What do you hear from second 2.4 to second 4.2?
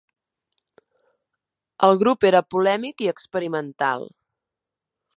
polèmic i experimental.